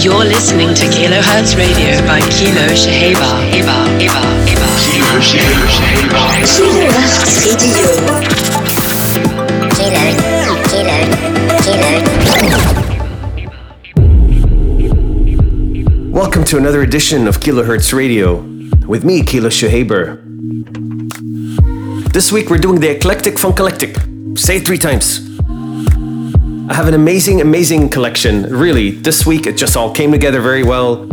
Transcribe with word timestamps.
You're 0.00 0.24
listening 0.24 0.74
to 0.74 0.84
Kilohertz 0.84 1.56
Radio 1.56 2.00
by 2.06 2.20
Kilo 2.20 2.68
Shaheba. 2.72 3.42
Eba, 3.50 3.98
Eba, 3.98 4.22
Eba. 4.46 4.68
Kilo 4.78 5.18
Shaheba. 5.18 5.66
Kilohertz 6.46 7.42
Radio. 7.42 7.88
Kilo, 9.74 10.04
Kilo, 10.70 10.98
Kilo. 11.64 12.62
Welcome 16.12 16.44
to 16.44 16.58
another 16.58 16.82
edition 16.82 17.26
of 17.26 17.40
Kilohertz 17.40 17.92
Radio 17.92 18.36
with 18.86 19.02
me, 19.04 19.24
Kilo 19.24 19.48
Shahaber. 19.48 20.22
This 22.12 22.30
week 22.30 22.50
we're 22.50 22.58
doing 22.58 22.78
the 22.78 22.90
Eclectic 22.90 23.34
Funkalectic. 23.34 24.38
Say 24.38 24.58
it 24.58 24.64
three 24.64 24.78
times. 24.78 25.27
I 26.70 26.74
have 26.74 26.86
an 26.86 26.92
amazing, 26.92 27.40
amazing 27.40 27.88
collection. 27.88 28.42
Really, 28.42 28.90
this 28.90 29.24
week 29.24 29.46
it 29.46 29.56
just 29.56 29.74
all 29.74 29.90
came 29.90 30.12
together 30.12 30.42
very 30.42 30.62
well. 30.62 31.08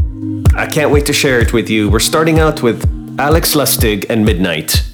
I 0.54 0.68
can't 0.68 0.91
wait 0.91 1.05
to 1.05 1.13
share 1.13 1.40
it 1.40 1.54
with 1.54 1.70
you. 1.70 1.90
We're 1.90 2.02
starting 2.02 2.40
out 2.40 2.62
with 2.62 2.84
Alex 3.18 3.55
Lustig 3.55 4.05
and 4.10 4.26
Midnight. 4.26 4.84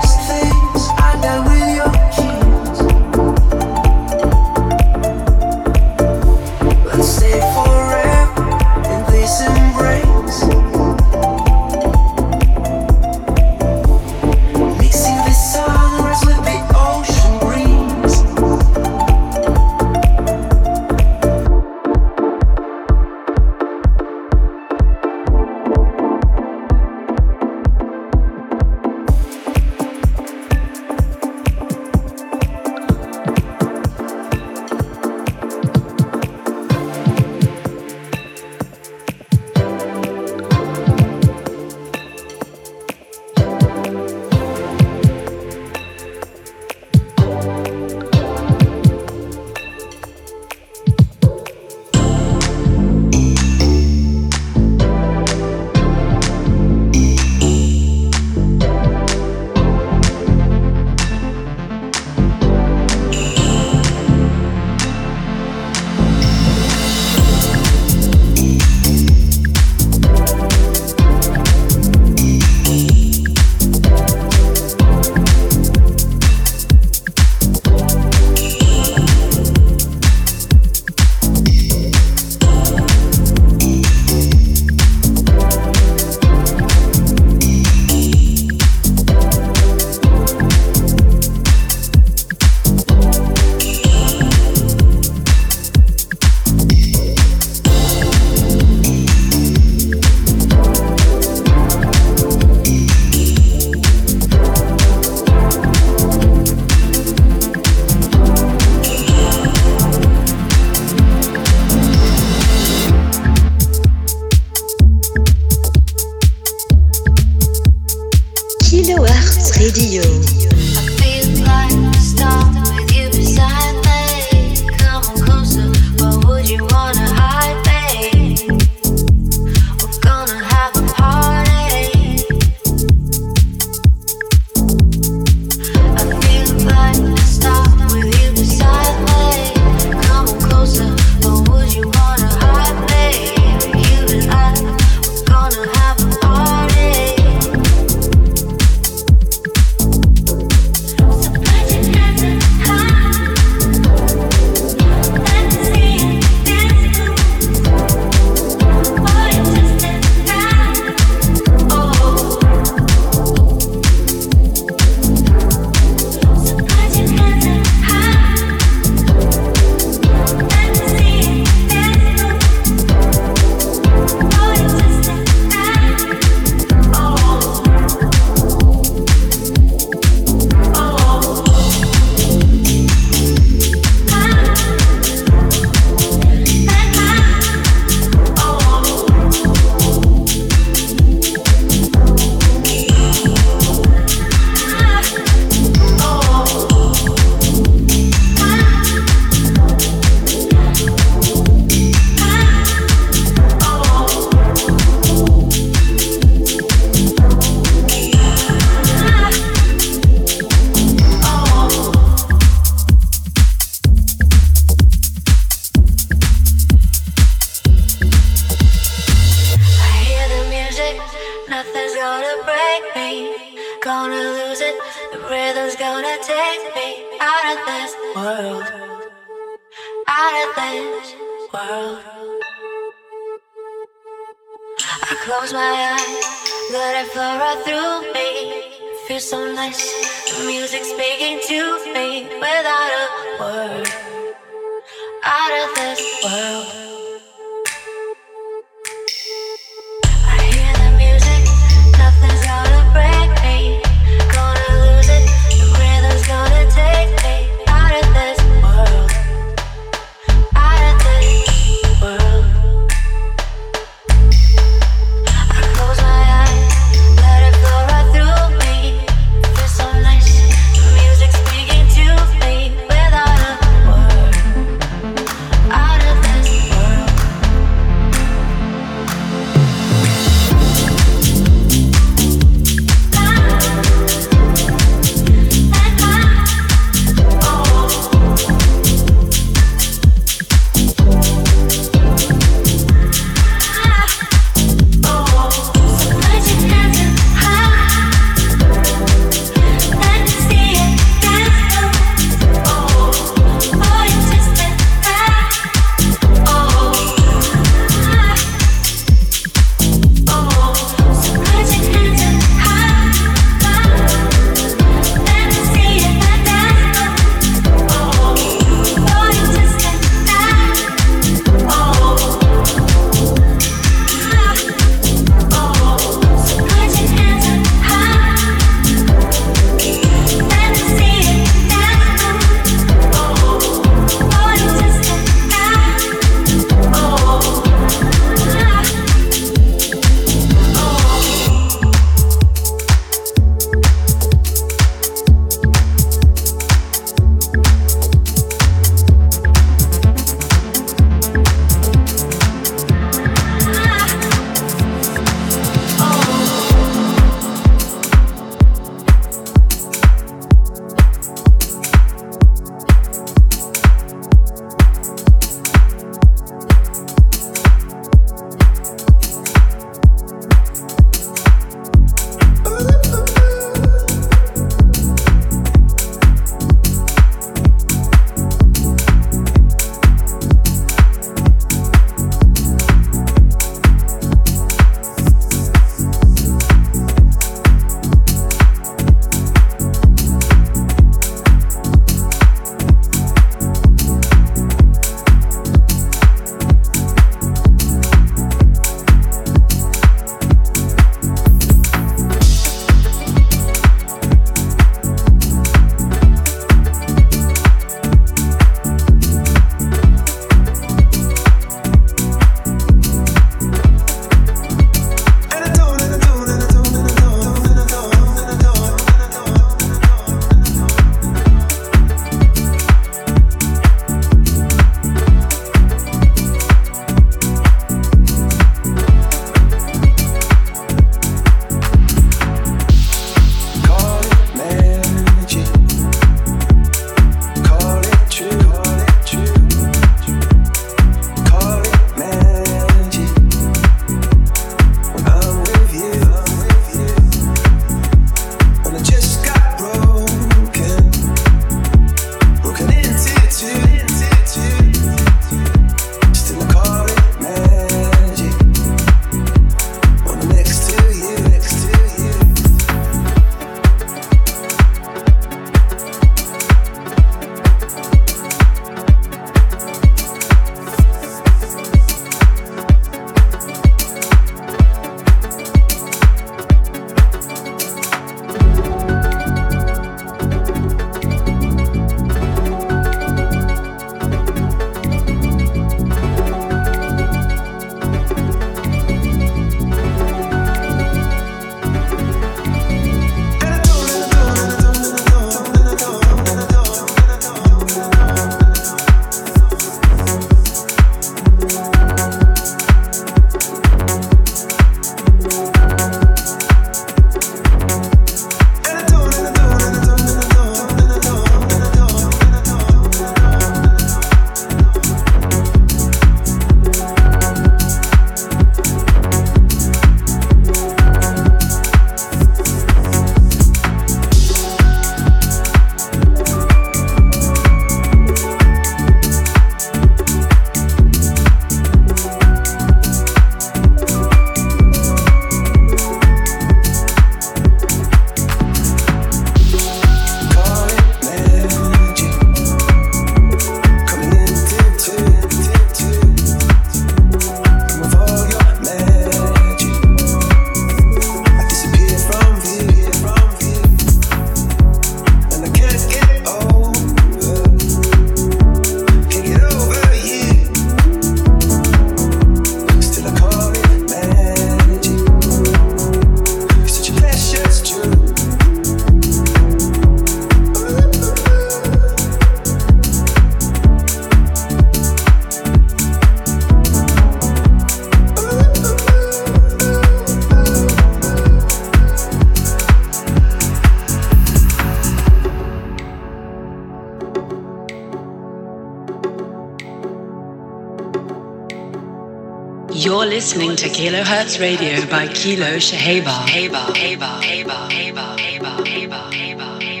Kilohertz 594.51 594.59
Radio 594.59 595.05
by 595.07 595.27
Kilo 595.33 595.79
Shaheba. 595.79 596.31
Heba, 596.47 596.79
Heba, 596.93 597.39
Heba, 597.41 597.87
Heba, 597.89 598.35
Heba, 598.37 598.75
Heba, 598.85 599.29
Heba, 599.31 600.00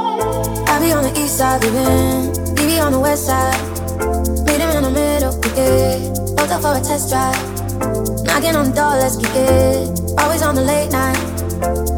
I 0.71 0.79
be 0.79 0.93
on 0.93 1.03
the 1.03 1.11
east 1.19 1.37
side 1.37 1.61
living, 1.65 2.31
you 2.55 2.65
be 2.65 2.79
on 2.79 2.93
the 2.93 2.99
west 2.99 3.25
side. 3.25 3.59
Meet 4.47 4.61
him 4.61 4.69
in 4.71 4.83
the 4.83 4.89
middle, 4.89 5.35
we 5.35 5.49
get 5.51 6.15
both 6.37 6.49
up 6.49 6.61
for 6.61 6.79
a 6.79 6.81
test 6.81 7.09
drive. 7.11 7.35
Knocking 8.23 8.55
on 8.55 8.71
the 8.71 8.75
door, 8.79 8.95
let's 8.95 9.17
kick 9.17 9.35
it. 9.35 9.91
Always 10.17 10.41
on 10.41 10.55
the 10.55 10.61
late 10.61 10.89
night, 10.91 11.19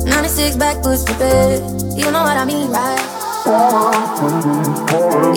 96 0.09 0.55
back 0.55 0.81
boots 0.81 1.05
for 1.05 1.13
bed. 1.19 1.62
You 1.95 2.09
know 2.09 2.23
what 2.25 2.36
I 2.36 2.45
mean, 2.45 2.71
right? 2.73 2.97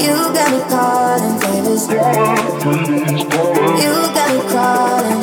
You 0.01 0.17
got 0.33 0.49
me 0.49 0.61
calling, 0.73 1.37
Davis. 1.37 1.93
You 1.93 1.99
got 4.17 4.29
me 4.33 4.41
crawling. 4.49 5.21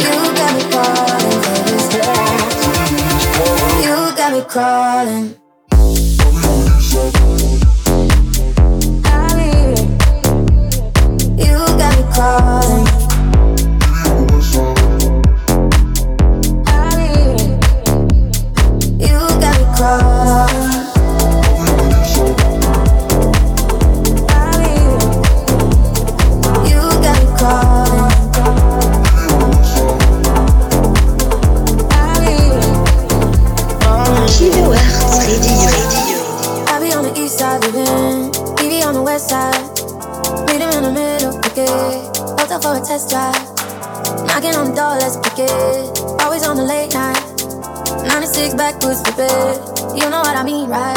You 0.00 0.14
got 0.40 0.52
me 0.56 0.62
calling, 0.72 1.36
Davis. 1.44 1.86
You 3.84 3.96
got 4.16 4.32
me 4.32 4.40
crawling. 4.48 5.45
You 6.96 7.02
got 11.76 11.92
me 11.94 12.04
calling. 12.14 12.95
stupid. 48.96 49.96
You 49.96 50.08
know 50.10 50.20
what 50.20 50.36
I 50.36 50.42
mean, 50.42 50.68
right? 50.68 50.95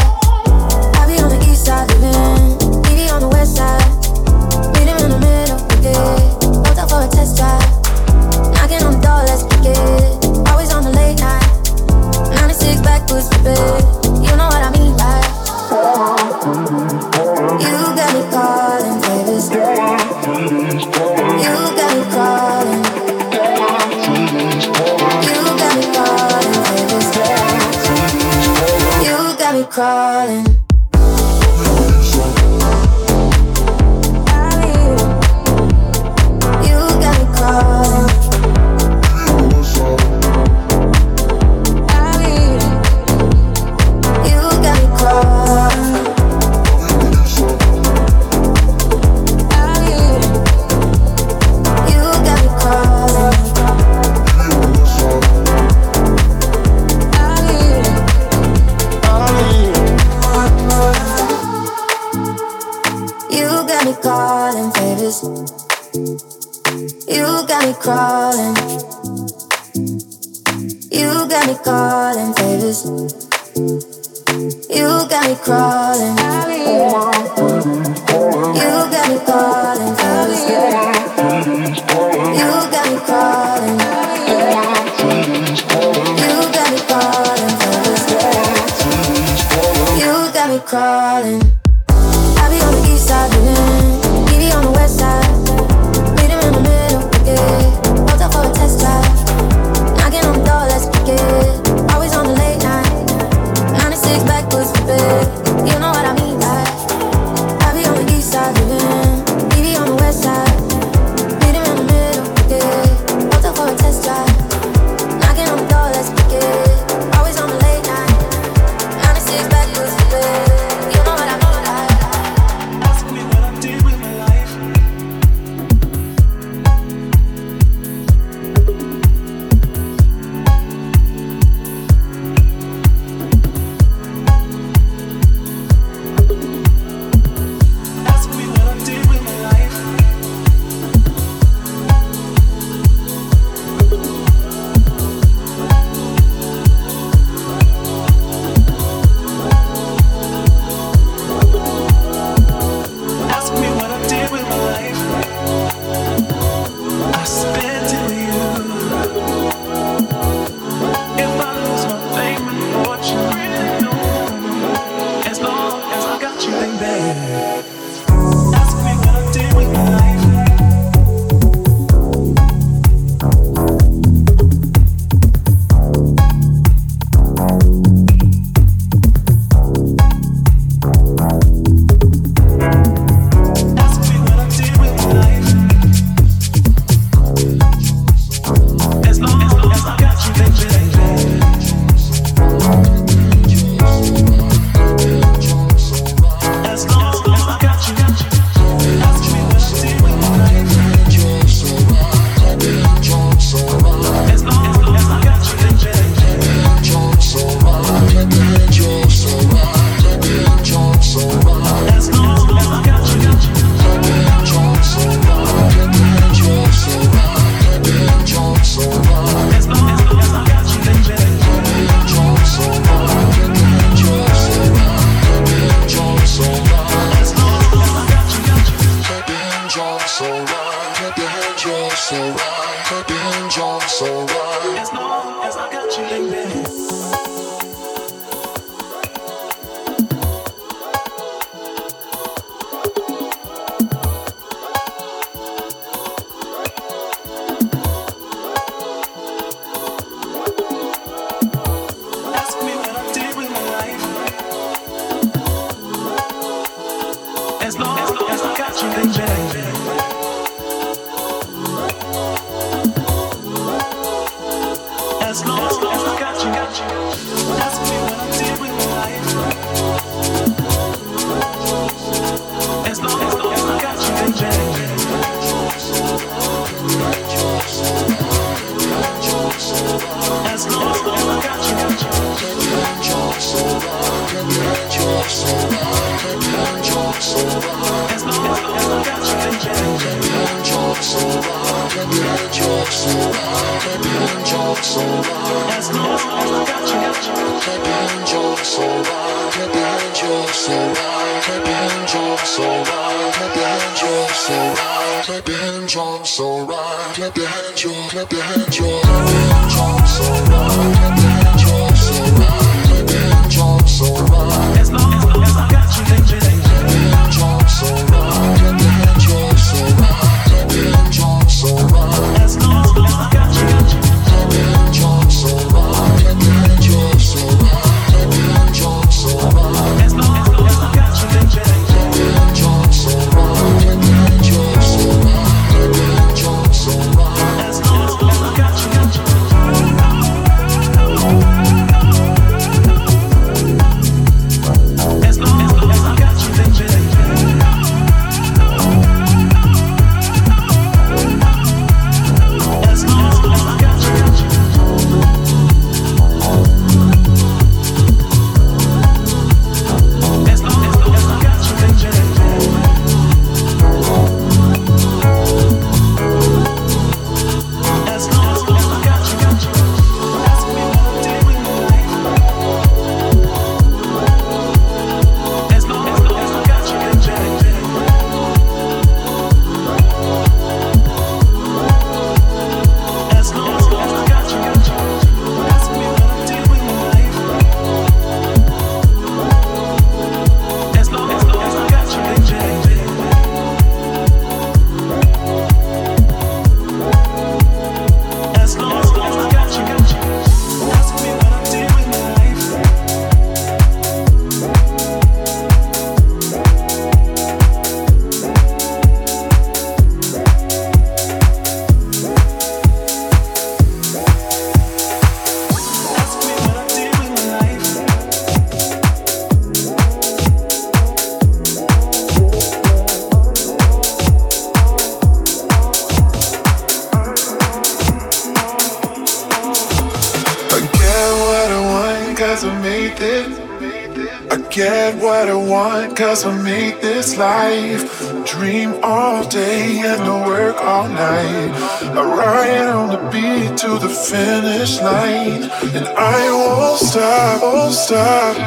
cause 436.20 436.44
I 436.44 436.52
made 436.62 437.00
this 437.00 437.38
life. 437.38 438.04
Dream 438.46 439.00
all 439.02 439.48
day 439.48 440.02
and 440.04 440.22
no 440.26 440.46
work 440.46 440.76
all 440.84 441.08
night. 441.08 441.72
I 442.04 442.22
ride 442.22 442.88
on 442.88 443.08
the 443.08 443.22
beat 443.32 443.78
to 443.78 443.98
the 443.98 444.10
finish 444.10 445.00
line. 445.00 445.64
And 445.96 446.08
I 446.10 446.52
won't 446.52 447.00
stop, 447.00 447.62
won't 447.64 447.94
stop. 447.94 448.58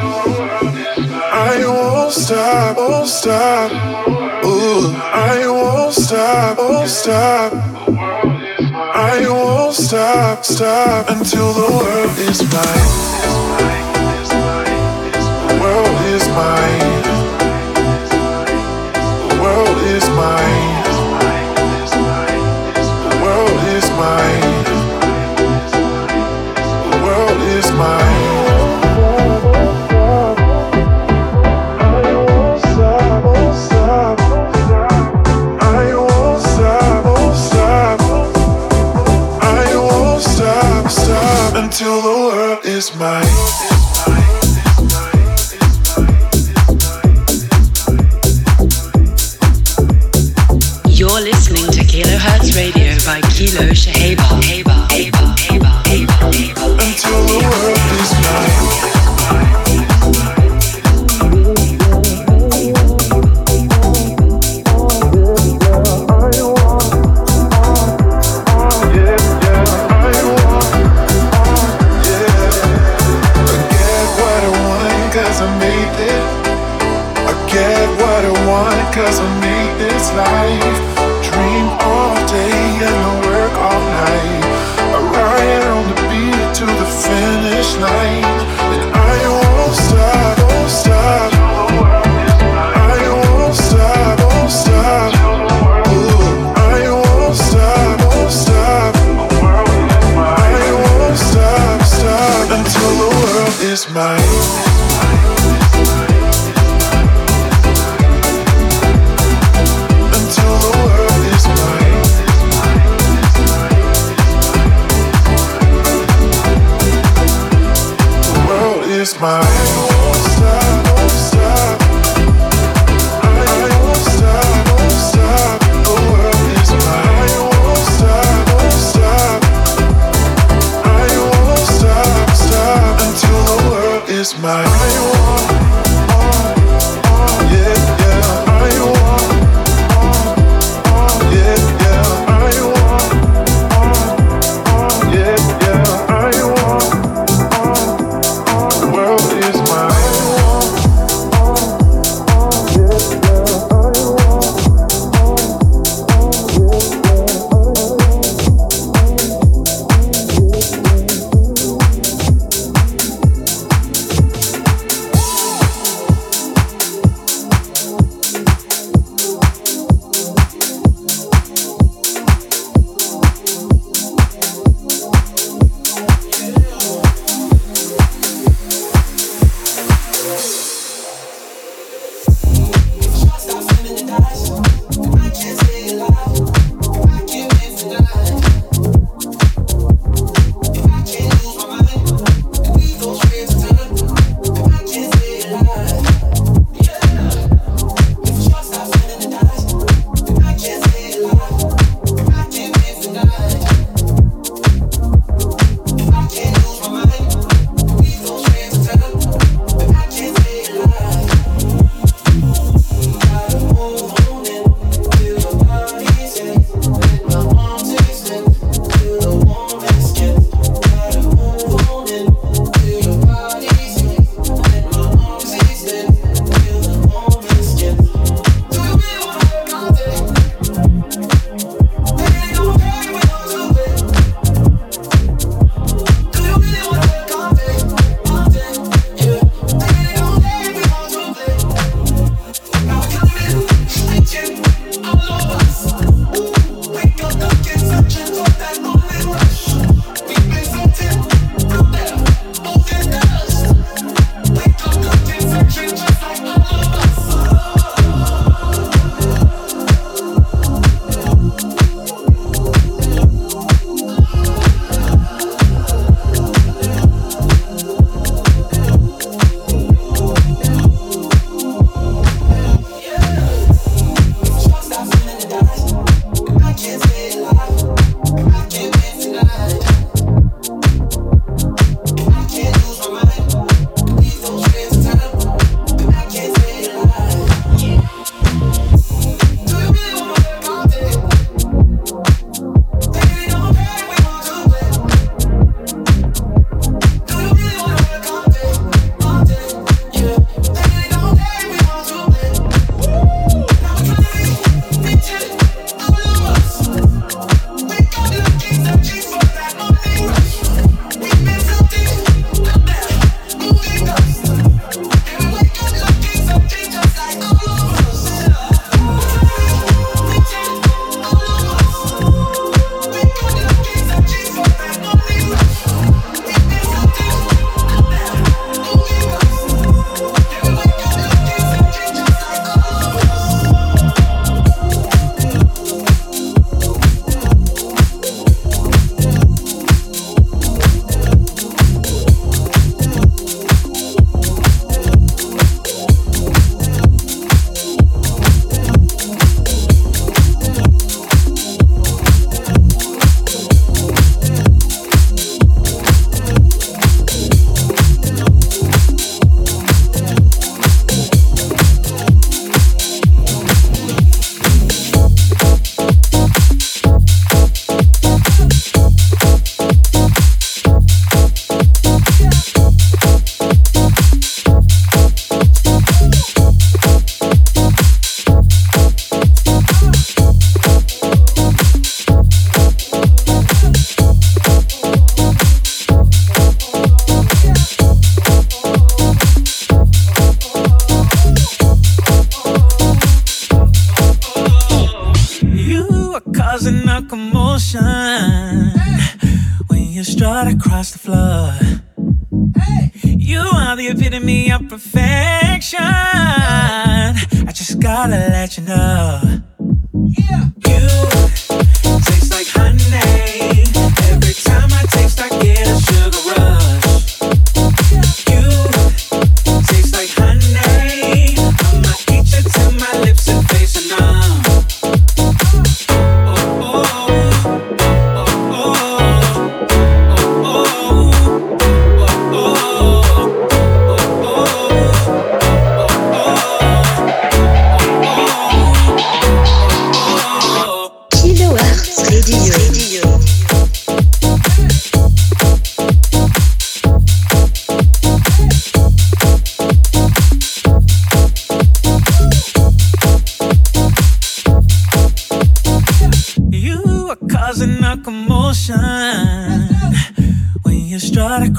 I 1.31 1.63
won't 1.63 2.11
stop, 2.11 2.77
won't 2.77 3.07
stop. 3.07 3.71
Ooh, 4.43 4.89
I 5.13 5.45
won't 5.45 5.93
stop, 5.93 6.57
won't 6.57 6.89
stop. 6.89 7.53
I 9.13 9.27
won't 9.29 9.75
stop, 9.75 10.43
stop 10.43 11.07
until 11.07 11.53
the 11.53 11.69
world 11.71 12.17
is 12.17 12.41
mine. 12.51 13.92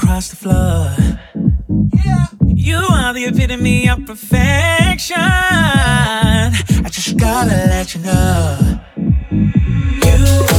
across 0.05 0.29
the 0.29 0.35
floor. 0.35 0.95
You 2.45 2.77
are 2.77 3.11
the 3.11 3.25
epitome 3.25 3.89
of 3.89 4.05
perfection. 4.05 5.17
I 5.17 6.89
just 6.91 7.17
gotta 7.17 7.49
let 7.49 7.95
you 7.95 8.01
know. 8.01 8.81
You 10.05 10.54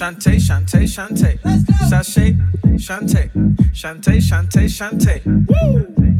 Shante, 0.00 0.36
Shante, 0.38 0.86
Shante. 0.86 1.38
Sashay, 1.90 2.32
Shante. 2.78 3.30
Shante, 3.74 4.16
Shante, 4.18 4.64
Shante. 4.66 5.20
Woo! 5.46 6.19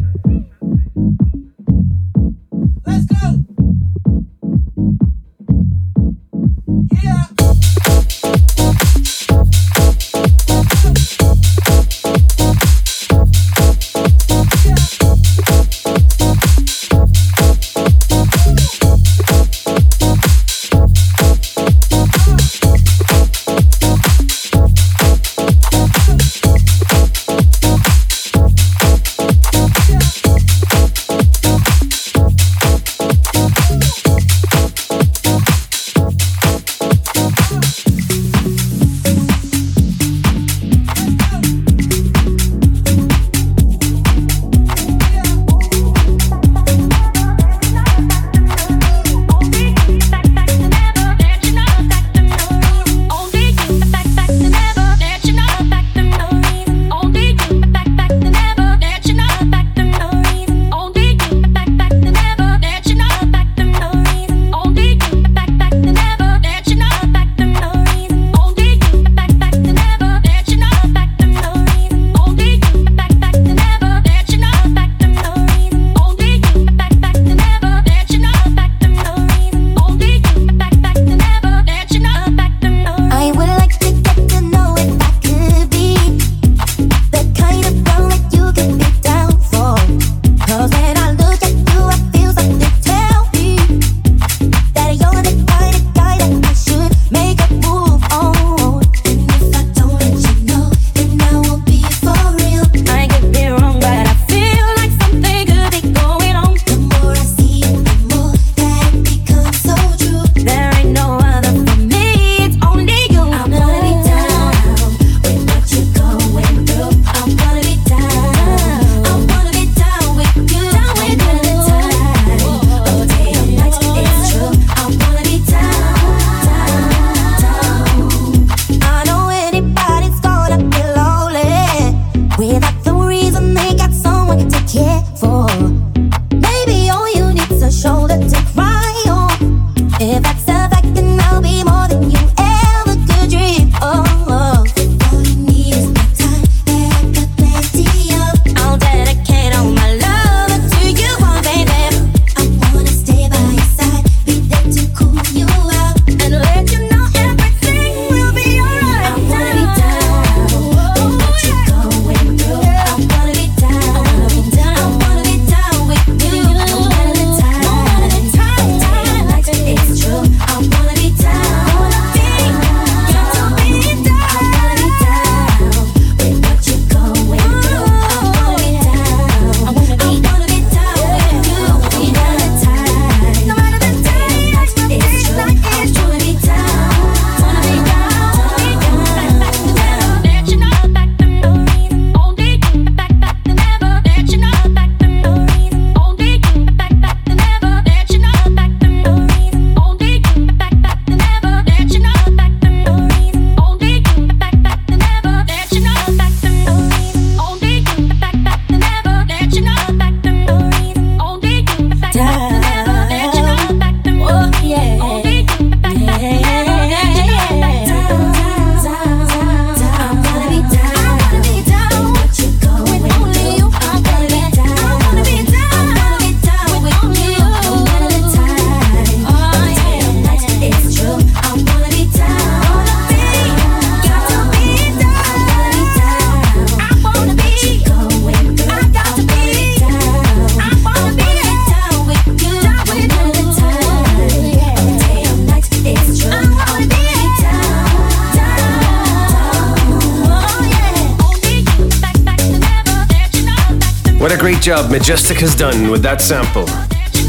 Job 254.71 254.89
Majestic 254.89 255.39
has 255.39 255.57
done 255.57 255.91
with 255.91 256.01
that 256.01 256.21
sample. 256.21 256.64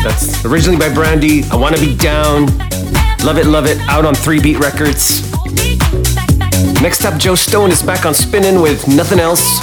That's 0.04 0.46
originally 0.46 0.78
by 0.78 0.94
Brandy. 0.94 1.44
I 1.46 1.56
Wanna 1.56 1.78
Be 1.78 1.98
Down. 1.98 2.46
Love 3.26 3.39
it, 3.39 3.48
love 3.48 3.66
it. 3.66 3.80
Out 3.89 4.06
on 4.06 4.14
3 4.14 4.39
Beat 4.39 4.60
Records. 4.60 5.24
Next 6.84 7.04
up, 7.04 7.20
Joe 7.20 7.34
Stone 7.34 7.72
is 7.72 7.82
back 7.82 8.06
on 8.06 8.14
spinning 8.14 8.62
with 8.62 8.88
Nothing 8.88 9.20
Else. 9.20 9.60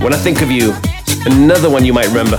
When 0.00 0.14
I 0.14 0.16
Think 0.16 0.40
of 0.40 0.50
You. 0.50 0.74
Another 1.26 1.68
one 1.68 1.84
you 1.84 1.92
might 1.92 2.06
remember. 2.06 2.38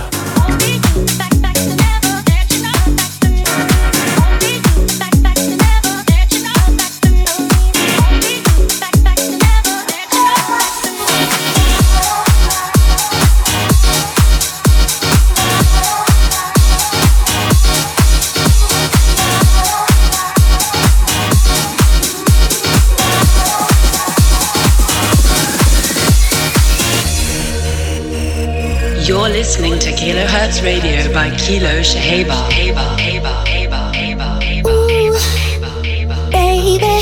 Listening 29.42 29.76
to 29.76 29.90
Kilohertz 29.90 30.62
Radio 30.62 31.12
by 31.12 31.28
Kilo 31.36 31.82
Shaheba. 31.82 32.38
Heba, 32.58 32.84
Heba, 32.96 33.44
Heba, 33.44 33.80
Heba, 33.92 34.28
Heba, 34.40 35.70
Heba, 35.82 36.30
Baby, 36.30 36.96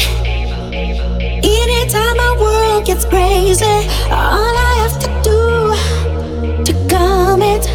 anytime 1.44 2.16
my 2.16 2.32
world 2.40 2.86
gets 2.86 3.04
crazy, 3.04 3.76
all 4.08 4.54
I 4.70 4.72
have 4.80 4.96
to 5.04 5.08
do 5.28 6.64
to 6.64 6.72
calm 6.88 7.42
it 7.42 7.66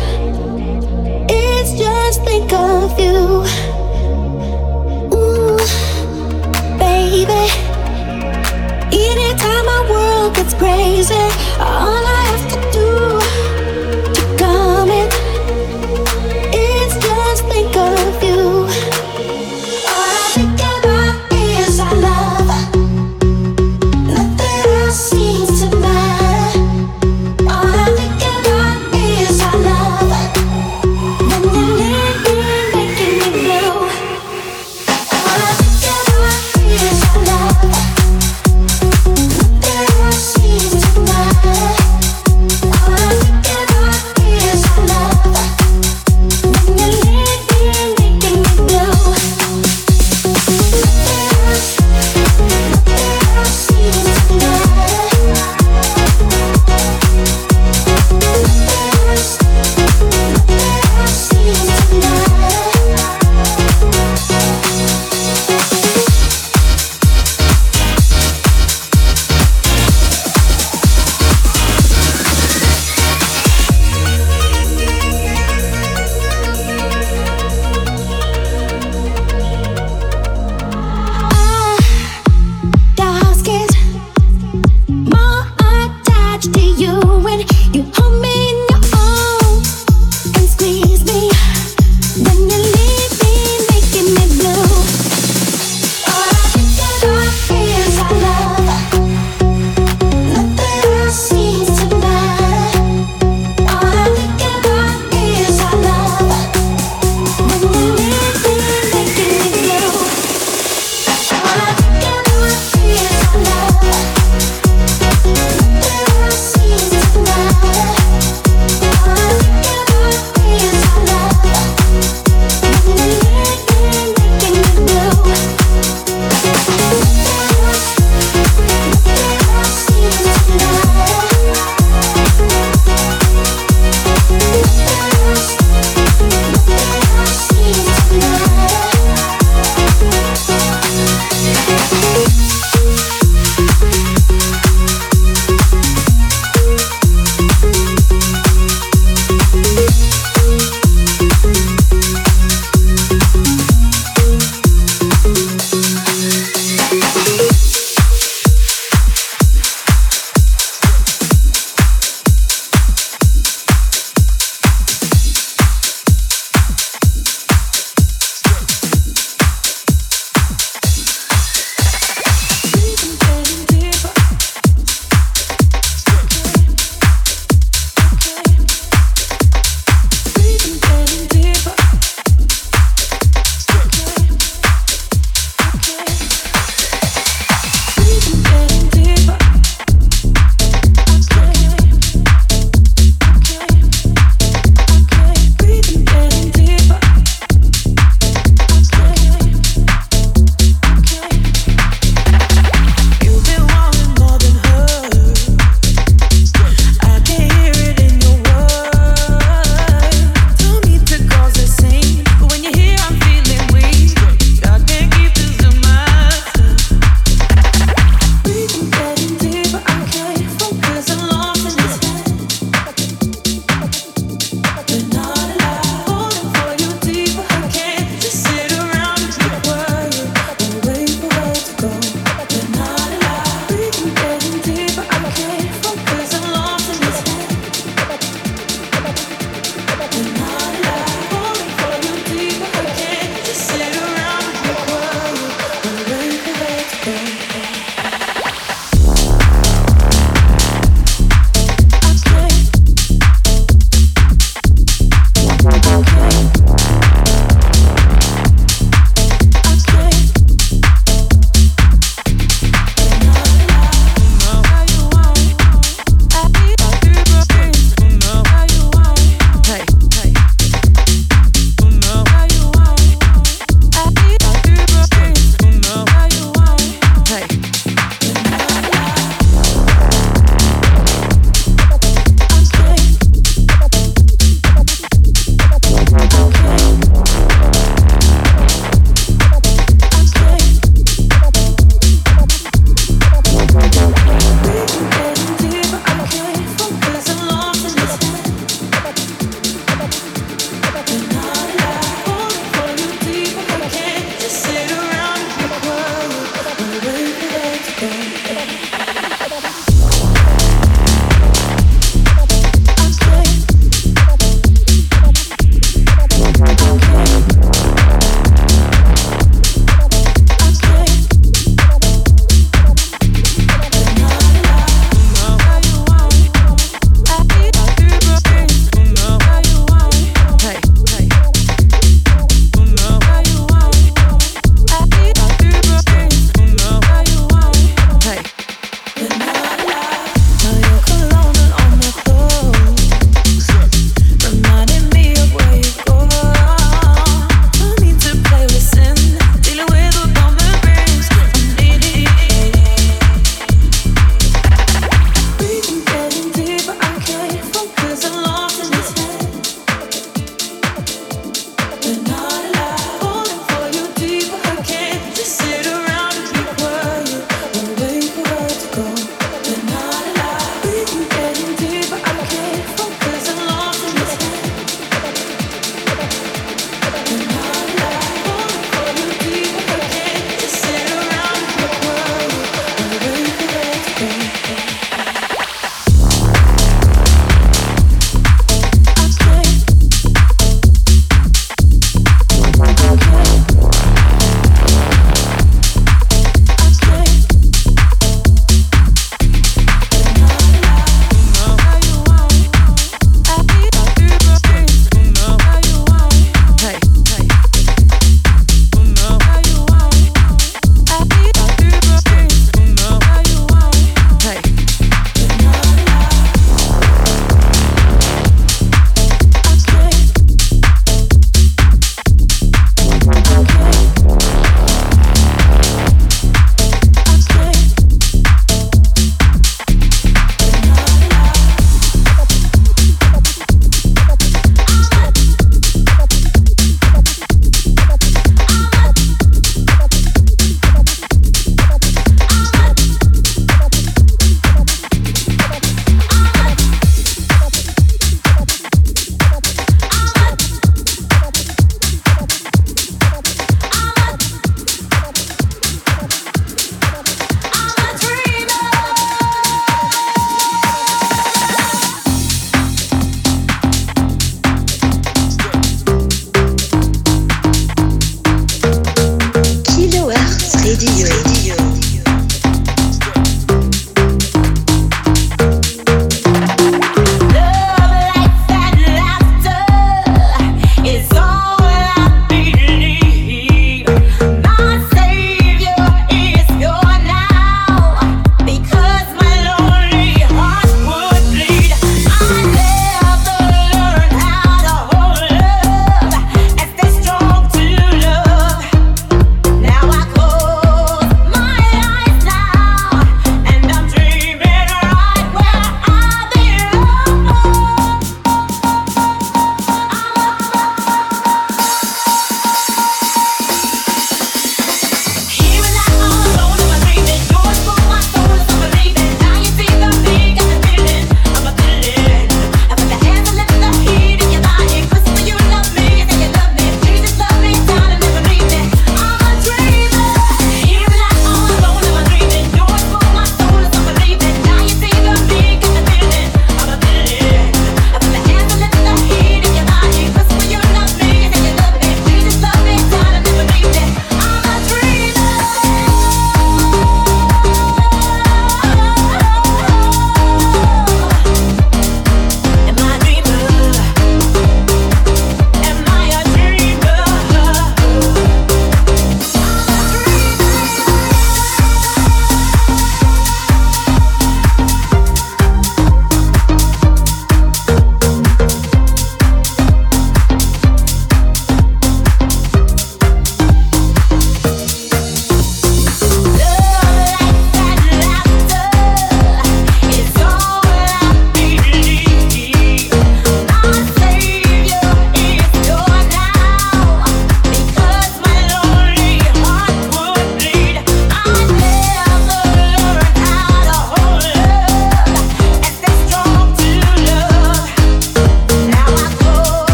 is 1.32 1.78
just 1.78 2.24
think 2.24 2.52
of 2.52 3.00
you. 3.00 3.46
Ooh, 5.14 5.62
baby, 6.82 7.44
anytime 8.92 9.66
my 9.74 9.82
world 9.92 10.34
gets 10.34 10.56
crazy, 10.56 11.45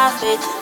UK 0.00 0.59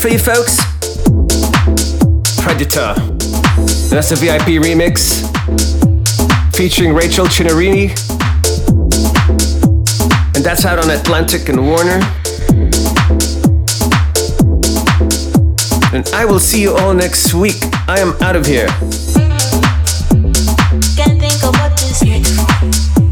for 0.00 0.08
you 0.08 0.18
folks. 0.18 0.56
Predator. 2.40 2.94
That's 3.90 4.12
a 4.12 4.16
VIP 4.16 4.56
remix 4.56 5.20
featuring 6.56 6.94
Rachel 6.94 7.26
Chinouriri. 7.26 7.90
And 10.34 10.42
that's 10.42 10.64
out 10.64 10.78
on 10.78 10.88
Atlantic 10.88 11.50
and 11.50 11.66
Warner. 11.66 12.00
And 15.92 16.08
I 16.14 16.24
will 16.24 16.40
see 16.40 16.62
you 16.62 16.74
all 16.74 16.94
next 16.94 17.34
week. 17.34 17.60
I 17.86 17.98
am 17.98 18.14
out 18.22 18.36
of 18.36 18.46
here. 18.46 18.68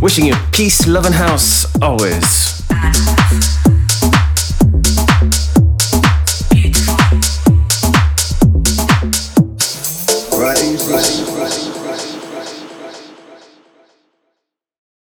Wishing 0.00 0.24
you 0.24 0.34
peace, 0.52 0.86
love, 0.86 1.04
and 1.04 1.14
house 1.14 1.66
always. 1.82 2.37